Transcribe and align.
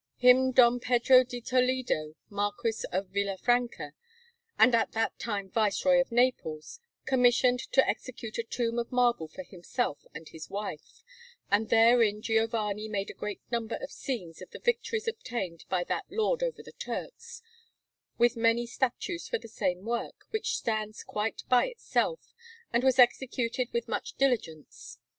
Him 0.17 0.51
Don 0.51 0.79
Pedro 0.79 1.23
di 1.23 1.41
Toledo, 1.41 2.15
Marquis 2.27 2.85
of 2.91 3.09
Villafranca, 3.09 3.93
and 4.57 4.73
at 4.73 4.93
that 4.93 5.19
time 5.19 5.51
Viceroy 5.51 6.01
of 6.01 6.11
Naples, 6.11 6.79
commissioned 7.05 7.59
to 7.71 7.87
execute 7.87 8.39
a 8.39 8.43
tomb 8.43 8.79
of 8.79 8.91
marble 8.91 9.27
for 9.27 9.43
himself 9.43 10.07
and 10.15 10.27
his 10.29 10.49
wife; 10.49 11.03
and 11.51 11.69
therein 11.69 12.19
Giovanni 12.23 12.87
made 12.87 13.11
a 13.11 13.13
great 13.13 13.41
number 13.51 13.75
of 13.75 13.91
scenes 13.91 14.41
of 14.41 14.49
the 14.49 14.57
victories 14.57 15.07
obtained 15.07 15.65
by 15.69 15.83
that 15.83 16.05
lord 16.09 16.41
over 16.41 16.63
the 16.63 16.71
Turks, 16.71 17.43
with 18.17 18.35
many 18.35 18.65
statues 18.65 19.27
for 19.27 19.37
the 19.37 19.47
same 19.47 19.85
work, 19.85 20.25
which 20.31 20.57
stands 20.57 21.03
quite 21.03 21.43
by 21.47 21.67
itself, 21.67 22.33
and 22.73 22.83
was 22.83 22.97
executed 22.97 23.71
with 23.71 23.87
much 23.87 24.13
diligence. 24.15 24.97